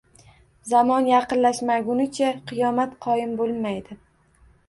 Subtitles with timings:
[0.69, 3.99] Zamon yaqinlashmagunicha qiyomat qoim bo‘lmaydi.